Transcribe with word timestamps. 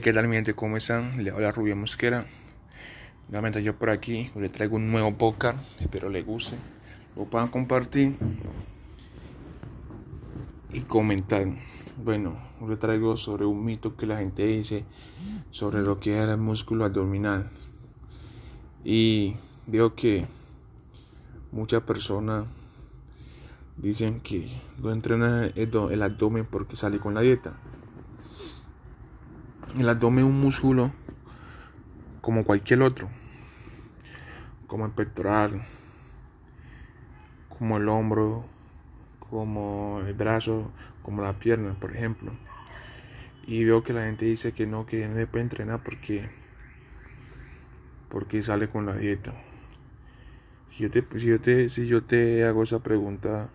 ¿qué 0.00 0.14
tal 0.14 0.26
mi 0.26 0.36
gente? 0.36 0.54
¿Cómo 0.54 0.78
están? 0.78 1.22
Le 1.22 1.30
habla 1.30 1.52
Rubio 1.52 1.76
Mosquera. 1.76 2.24
Nuevamente 3.28 3.62
yo 3.62 3.76
por 3.76 3.90
aquí 3.90 4.30
le 4.36 4.48
traigo 4.48 4.76
un 4.76 4.90
nuevo 4.90 5.12
podcast. 5.18 5.58
Espero 5.82 6.08
le 6.08 6.22
guste. 6.22 6.56
Lo 7.14 7.26
puedan 7.26 7.48
compartir 7.48 8.14
y 10.72 10.80
comentar. 10.80 11.46
Bueno, 12.02 12.38
le 12.66 12.76
traigo 12.78 13.18
sobre 13.18 13.44
un 13.44 13.62
mito 13.66 13.94
que 13.94 14.06
la 14.06 14.16
gente 14.16 14.46
dice 14.46 14.86
sobre 15.50 15.82
lo 15.82 16.00
que 16.00 16.22
es 16.22 16.26
el 16.26 16.38
músculo 16.38 16.86
abdominal. 16.86 17.50
Y 18.84 19.36
veo 19.66 19.94
que 19.94 20.24
muchas 21.50 21.82
personas 21.82 22.46
dicen 23.76 24.20
que 24.20 24.48
lo 24.82 24.90
entrena 24.90 25.50
el 25.54 26.02
abdomen 26.02 26.46
porque 26.46 26.76
sale 26.76 26.98
con 26.98 27.12
la 27.12 27.20
dieta. 27.20 27.58
El 29.78 29.88
abdomen 29.88 30.26
es 30.26 30.30
un 30.30 30.38
músculo 30.38 30.92
como 32.20 32.44
cualquier 32.44 32.82
otro, 32.82 33.08
como 34.66 34.84
el 34.84 34.92
pectoral, 34.92 35.62
como 37.48 37.78
el 37.78 37.88
hombro, 37.88 38.44
como 39.18 40.02
el 40.06 40.12
brazo, 40.12 40.70
como 41.02 41.22
la 41.22 41.38
pierna, 41.38 41.72
por 41.80 41.96
ejemplo. 41.96 42.32
Y 43.46 43.64
veo 43.64 43.82
que 43.82 43.94
la 43.94 44.04
gente 44.04 44.26
dice 44.26 44.52
que 44.52 44.66
no, 44.66 44.84
que 44.84 45.08
no 45.08 45.16
se 45.16 45.26
puede 45.26 45.44
entrenar 45.44 45.82
porque, 45.82 46.28
porque 48.10 48.42
sale 48.42 48.68
con 48.68 48.84
la 48.84 48.94
dieta. 48.94 49.32
Si 50.70 50.82
yo, 50.82 50.90
te, 50.90 51.02
si, 51.18 51.26
yo 51.26 51.40
te, 51.40 51.70
si 51.70 51.86
yo 51.86 52.02
te 52.02 52.44
hago 52.44 52.62
esa 52.62 52.80
pregunta, 52.80 53.48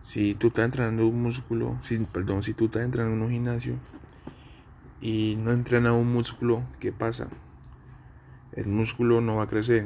si 0.00 0.34
tú 0.34 0.46
estás 0.46 0.64
entrenando 0.64 1.06
un 1.06 1.20
músculo, 1.20 1.76
si, 1.82 1.98
perdón, 1.98 2.42
si 2.42 2.54
tú 2.54 2.66
estás 2.66 2.84
entrenando 2.84 3.16
en 3.16 3.22
un 3.22 3.30
gimnasio, 3.30 3.74
y 5.06 5.36
no 5.36 5.52
entrena 5.52 5.92
un 5.92 6.12
músculo, 6.12 6.64
¿qué 6.80 6.90
pasa? 6.90 7.28
El 8.50 8.66
músculo 8.66 9.20
no 9.20 9.36
va 9.36 9.44
a 9.44 9.46
crecer. 9.46 9.84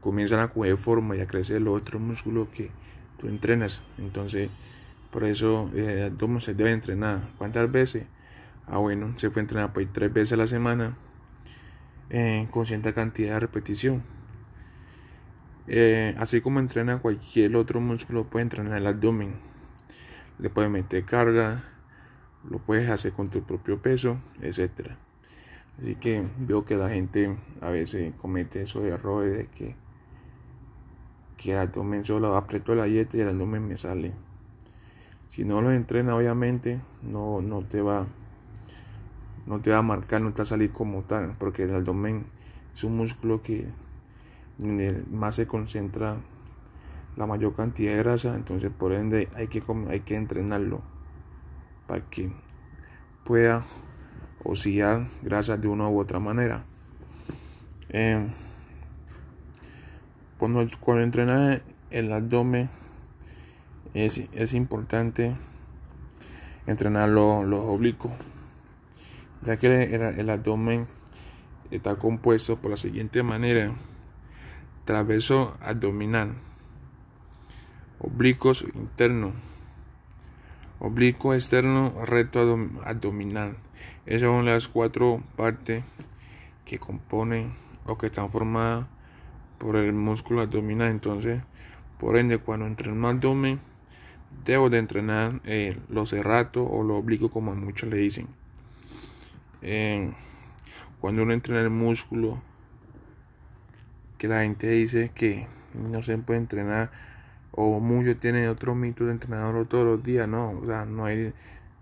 Comienzan 0.00 0.40
a 0.40 0.48
coger 0.48 0.76
forma 0.76 1.14
y 1.14 1.20
a 1.20 1.28
crecer 1.28 1.62
los 1.62 1.80
otros 1.80 2.02
músculos 2.02 2.48
que 2.48 2.72
tú 3.20 3.28
entrenas. 3.28 3.84
Entonces, 3.98 4.50
por 5.12 5.22
eso 5.22 5.70
eh, 5.74 5.98
el 5.98 6.02
abdomen 6.06 6.40
se 6.40 6.54
debe 6.54 6.72
entrenar. 6.72 7.30
¿Cuántas 7.38 7.70
veces? 7.70 8.06
Ah, 8.66 8.78
bueno, 8.78 9.14
se 9.16 9.30
puede 9.30 9.42
entrenar 9.42 9.72
pues, 9.72 9.86
tres 9.92 10.12
veces 10.12 10.32
a 10.32 10.38
la 10.38 10.48
semana 10.48 10.96
eh, 12.10 12.48
con 12.50 12.66
cierta 12.66 12.94
cantidad 12.94 13.34
de 13.34 13.40
repetición. 13.40 14.02
Eh, 15.68 16.16
así 16.18 16.40
como 16.40 16.58
entrena 16.58 16.98
cualquier 16.98 17.54
otro 17.54 17.80
músculo, 17.80 18.24
puede 18.24 18.42
entrenar 18.42 18.76
el 18.76 18.88
abdomen. 18.88 19.36
Le 20.40 20.50
puede 20.50 20.68
meter 20.68 21.04
carga, 21.04 21.62
lo 22.48 22.58
puedes 22.58 22.88
hacer 22.90 23.12
con 23.12 23.30
tu 23.30 23.42
propio 23.42 23.80
peso, 23.80 24.18
etc. 24.42 24.90
Así 25.80 25.96
que 25.96 26.26
veo 26.38 26.64
que 26.64 26.76
la 26.76 26.88
gente 26.88 27.36
a 27.60 27.70
veces 27.70 28.14
comete 28.16 28.62
esos 28.62 28.84
errores 28.84 29.36
de 29.36 29.46
que, 29.48 29.76
que 31.36 31.52
el 31.52 31.58
abdomen 31.58 32.04
solo 32.04 32.36
aprieto 32.36 32.74
la 32.74 32.84
dieta 32.84 33.16
y 33.16 33.20
el 33.20 33.28
abdomen 33.28 33.66
me 33.66 33.76
sale. 33.76 34.12
Si 35.28 35.44
no 35.44 35.62
lo 35.62 35.72
entrena, 35.72 36.14
obviamente 36.14 36.80
no, 37.02 37.40
no 37.40 37.62
te 37.62 37.80
va 37.80 38.06
no 39.46 39.60
te 39.60 39.70
va 39.70 39.78
a 39.78 39.82
marcar, 39.82 40.22
no 40.22 40.32
te 40.32 40.38
va 40.38 40.42
a 40.44 40.46
salir 40.46 40.70
como 40.72 41.02
tal, 41.02 41.34
porque 41.38 41.64
el 41.64 41.74
abdomen 41.74 42.24
es 42.72 42.82
un 42.84 42.96
músculo 42.96 43.42
que 43.42 43.66
más 45.10 45.34
se 45.34 45.46
concentra 45.46 46.16
la 47.16 47.26
mayor 47.26 47.54
cantidad 47.54 47.92
de 47.92 47.98
grasa, 47.98 48.36
entonces 48.36 48.70
por 48.70 48.92
ende 48.92 49.28
hay 49.34 49.48
que, 49.48 49.62
hay 49.90 50.00
que 50.00 50.16
entrenarlo 50.16 50.93
para 51.86 52.02
que 52.02 52.30
pueda 53.24 53.64
oscilar 54.42 55.06
grasas 55.22 55.60
de 55.60 55.68
una 55.68 55.88
u 55.88 55.98
otra 55.98 56.20
manera. 56.20 56.64
Eh, 57.88 58.26
cuando, 60.38 60.66
cuando 60.80 61.02
entrena 61.02 61.60
el 61.90 62.12
abdomen 62.12 62.68
es, 63.94 64.22
es 64.32 64.54
importante 64.54 65.34
entrenar 66.66 67.08
los, 67.08 67.44
oblicuos, 67.52 68.14
ya 69.42 69.56
que 69.58 69.94
el, 69.94 70.30
abdomen 70.30 70.86
está 71.70 71.96
compuesto 71.96 72.56
por 72.56 72.70
la 72.70 72.76
siguiente 72.76 73.22
manera: 73.22 73.72
traveso 74.84 75.56
abdominal, 75.60 76.34
oblicuos 78.00 78.64
internos 78.74 79.32
oblicuo 80.84 81.32
externo, 81.32 81.94
recto 82.04 82.40
abdominal. 82.84 83.56
Esas 84.04 84.28
son 84.28 84.44
las 84.44 84.68
cuatro 84.68 85.22
partes 85.34 85.82
que 86.66 86.78
componen 86.78 87.52
o 87.86 87.96
que 87.96 88.06
están 88.06 88.30
formadas 88.30 88.86
por 89.58 89.76
el 89.76 89.94
músculo 89.94 90.42
abdominal. 90.42 90.90
Entonces, 90.90 91.42
por 91.98 92.18
ende, 92.18 92.36
cuando 92.36 92.66
entreno 92.66 93.08
abdomen, 93.08 93.60
debo 94.44 94.68
de 94.68 94.78
entrenar 94.78 95.40
eh, 95.44 95.78
los 95.88 96.10
serratos 96.10 96.68
o 96.70 96.82
los 96.82 96.98
oblicuos, 96.98 97.32
como 97.32 97.54
muchos 97.54 97.88
le 97.88 97.96
dicen. 97.96 98.28
Eh, 99.62 100.12
cuando 101.00 101.22
uno 101.22 101.32
entrena 101.32 101.62
el 101.62 101.70
músculo, 101.70 102.42
que 104.18 104.28
la 104.28 104.42
gente 104.42 104.68
dice 104.68 105.10
que 105.14 105.46
no 105.90 106.02
se 106.02 106.18
puede 106.18 106.40
entrenar 106.40 106.90
o 107.56 107.80
muchos 107.80 108.16
tienen 108.18 108.48
otro 108.48 108.74
mito 108.74 109.04
de 109.04 109.12
entrenador 109.12 109.66
todos 109.66 109.84
los 109.84 110.02
días, 110.02 110.28
no, 110.28 110.50
o 110.50 110.66
sea, 110.66 110.84
no 110.84 111.04
hay, 111.04 111.32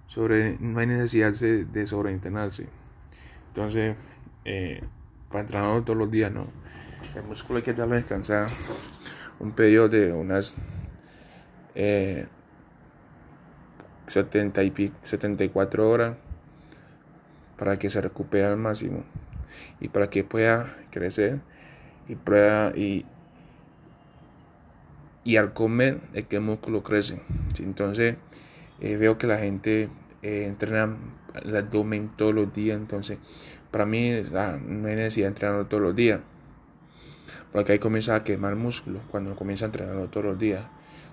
sobre, 0.07 0.57
no 0.61 0.79
hay 0.81 0.87
necesidad 0.87 1.33
de, 1.33 1.87
sobreentrenarse. 1.87 2.67
Entonces, 3.49 3.97
eh, 4.45 4.83
para 5.29 5.41
entrenar 5.41 5.85
todos 5.85 5.99
los 5.99 6.11
días, 6.11 6.31
no. 6.31 6.47
El 7.17 7.25
músculo 7.25 7.59
hay 7.59 7.63
que 7.63 7.73
darle 7.73 7.97
descansar 7.97 8.49
un 9.41 9.53
periodo 9.53 9.89
de 9.89 10.13
unas 10.13 10.55
eh, 11.75 12.27
70 14.07 14.63
y 14.63 14.93
74 15.03 15.89
horas 15.89 16.17
para 17.57 17.79
que 17.79 17.91
se 17.91 18.01
recupere 18.01 18.45
al 18.45 18.57
máximo 18.57 19.05
y 19.81 19.89
para 19.89 20.11
que 20.11 20.25
pueda 20.25 20.67
crecer 20.91 21.41
y 22.09 22.15
pueda 22.17 22.77
y, 22.77 23.07
y 25.25 25.37
al 25.37 25.53
comer 25.53 26.01
es 26.15 26.27
que 26.27 26.37
el 26.37 26.43
músculo 26.43 26.83
crece. 26.83 27.21
Entonces 27.59 28.17
eh, 28.81 28.97
veo 28.97 29.19
que 29.19 29.27
la 29.27 29.39
gente 29.39 29.89
eh, 30.23 30.47
entrena 30.47 30.97
el 31.45 31.57
abdomen 31.57 32.11
todos 32.17 32.35
los 32.35 32.53
días, 32.53 32.77
entonces 32.77 33.19
para 33.71 33.87
mí 33.87 34.11
no 34.11 34.89
hay 34.89 34.97
necesidad 34.97 35.27
de 35.27 35.29
entrenarlo 35.29 35.67
todos 35.67 35.83
los 35.83 35.97
días, 35.97 36.21
porque 37.53 37.73
ahí 37.73 37.79
comienza 37.79 38.15
a 38.15 38.25
quemar 38.25 38.55
músculo 38.55 39.01
cuando 39.11 39.35
comienza 39.35 39.65
a 39.65 39.67
entrenarlo 39.67 40.09
todos 40.09 40.27
los 40.27 40.39
días. 40.39 40.65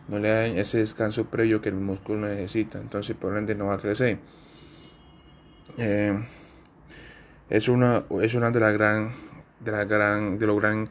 No 0.09 0.18
le 0.18 0.30
dan 0.30 0.58
ese 0.58 0.80
descanso 0.80 1.25
previo 1.25 1.62
que 1.62 1.69
el 1.69 1.75
músculo 1.75 2.28
necesita, 2.28 2.80
entonces 2.80 3.16
por 3.16 3.38
ende 3.38 3.56
no 3.56 3.68
va 3.68 3.75
a 3.75 3.78
crecer. 3.78 4.18
Eh, 5.78 6.19
es 7.50 7.69
una, 7.69 8.03
es 8.22 8.34
una 8.34 8.52
de 8.52 8.59
las 8.59 8.74
gran, 8.74 9.12
de 9.59 9.72
gran, 9.72 10.40
de 10.40 10.48
los 10.48 10.59
gran 10.59 10.88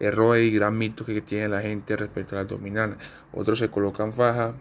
error 0.00 0.38
y 0.38 0.50
gran 0.50 0.76
mito 0.76 1.04
que 1.04 1.20
tiene 1.20 1.48
la 1.48 1.60
gente 1.60 1.96
respecto 1.96 2.34
al 2.34 2.42
abdominal. 2.42 2.96
Otros 3.32 3.58
se 3.58 3.68
colocan 3.68 4.12
faja 4.12 4.54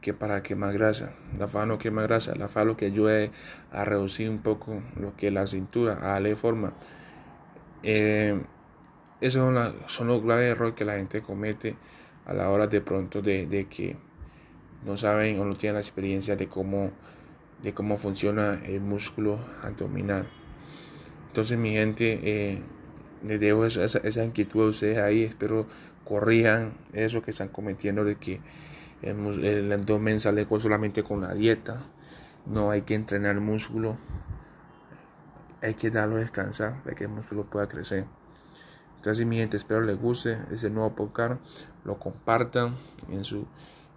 que 0.00 0.14
para 0.14 0.42
quemar 0.42 0.72
grasa. 0.72 1.14
La 1.38 1.48
faja 1.48 1.66
no 1.66 1.78
quema 1.78 2.02
grasa, 2.02 2.34
la 2.36 2.48
faja 2.48 2.64
lo 2.64 2.76
que 2.76 2.86
ayuda 2.86 3.30
a 3.72 3.84
reducir 3.84 4.30
un 4.30 4.38
poco 4.38 4.82
lo 4.98 5.16
que 5.16 5.28
es 5.28 5.32
la 5.32 5.46
cintura, 5.46 5.98
a 6.00 6.12
darle 6.12 6.36
forma. 6.36 6.72
Eh, 7.82 8.40
esos 9.20 9.42
son, 9.86 10.08
los 10.08 10.22
graves 10.22 10.52
errores 10.52 10.74
que 10.74 10.84
la 10.84 10.94
gente 10.96 11.22
comete 11.22 11.76
a 12.26 12.34
la 12.34 12.50
hora 12.50 12.66
de 12.66 12.80
pronto 12.80 13.22
de, 13.22 13.66
que 13.70 13.96
no 14.84 14.96
saben 14.96 15.40
o 15.40 15.44
no 15.44 15.54
tienen 15.54 15.74
la 15.74 15.80
experiencia 15.80 16.36
de 16.36 16.48
cómo, 16.48 16.92
de 17.62 17.72
cómo 17.72 17.96
funciona 17.96 18.60
el 18.64 18.80
músculo 18.80 19.38
abdominal. 19.62 20.28
Entonces 21.28 21.58
mi 21.58 21.72
gente, 21.72 22.20
eh, 22.22 22.62
les 23.22 23.40
dejo 23.40 23.66
esa, 23.66 23.84
esa, 23.84 24.24
inquietud 24.24 24.66
a 24.66 24.70
ustedes 24.70 24.98
ahí. 24.98 25.24
Espero 25.24 25.66
corrijan 26.04 26.74
eso 26.92 27.22
que 27.22 27.30
están 27.30 27.48
cometiendo 27.48 28.04
de 28.04 28.16
que 28.16 28.40
el, 29.02 29.44
el 29.44 29.72
abdomen 29.72 30.20
sale 30.20 30.46
solamente 30.58 31.02
con 31.02 31.20
la 31.20 31.34
dieta. 31.34 31.82
No 32.46 32.70
hay 32.70 32.82
que 32.82 32.94
entrenar 32.94 33.40
músculo. 33.40 33.96
Hay 35.62 35.74
que 35.74 35.90
darlo 35.90 36.16
descansar 36.16 36.82
para 36.82 36.94
que 36.94 37.04
el 37.04 37.10
músculo 37.10 37.44
pueda 37.44 37.66
crecer. 37.66 38.04
Entonces, 38.96 39.26
mi 39.26 39.36
gente, 39.36 39.56
espero 39.56 39.82
les 39.82 39.98
guste 39.98 40.38
ese 40.50 40.70
nuevo 40.70 40.94
podcast. 40.94 41.40
Lo 41.84 41.98
compartan 41.98 42.76
en 43.10 43.24
su, 43.24 43.46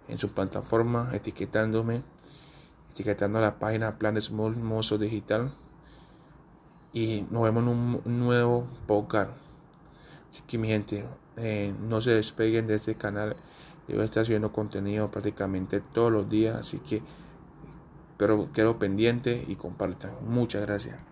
en 0.08 0.18
su 0.18 0.32
plataforma, 0.32 1.10
etiquetándome, 1.12 2.02
etiquetando 2.92 3.40
la 3.40 3.58
página 3.58 3.98
Planes 3.98 4.30
Mozo 4.30 4.98
Digital 4.98 5.52
y 6.92 7.26
nos 7.30 7.42
vemos 7.42 7.62
en 7.62 7.68
un 7.68 8.18
nuevo 8.18 8.66
podcast. 8.86 9.30
Así 10.28 10.42
que 10.46 10.58
mi 10.58 10.68
gente, 10.68 11.04
eh, 11.36 11.74
no 11.88 12.00
se 12.00 12.12
despeguen 12.12 12.66
de 12.66 12.76
este 12.76 12.94
canal. 12.94 13.36
Yo 13.88 13.96
voy 13.96 14.02
a 14.02 14.04
estar 14.04 14.24
contenido 14.52 15.10
prácticamente 15.10 15.80
todos 15.80 16.12
los 16.12 16.28
días, 16.28 16.56
así 16.56 16.78
que 16.78 17.02
pero 18.16 18.52
quedo 18.52 18.78
pendiente 18.78 19.46
y 19.48 19.56
compartan. 19.56 20.12
Muchas 20.28 20.60
gracias. 20.66 21.09